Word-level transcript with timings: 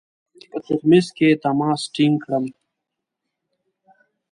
په 0.49 0.57
ترمیز 0.65 1.07
کې 1.17 1.29
تماس 1.43 1.81
ټینګ 1.93 2.15
کړم. 2.23 2.45